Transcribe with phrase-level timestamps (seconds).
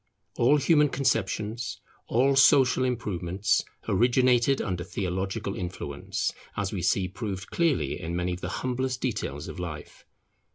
[0.39, 8.01] All human conceptions, all social improvements originated under theological influence, as we see proved clearly
[8.01, 10.03] in many of the humblest details of life.